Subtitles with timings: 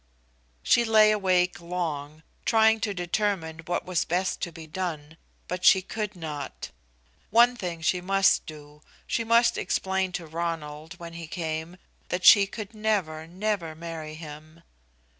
[0.63, 5.15] She lay awake long, trying to determine what was best to be done,
[5.47, 6.71] but she could not.
[7.29, 11.77] One thing she must do; she must explain to Ronald, when he came,
[12.09, 14.63] that she could never, never marry him.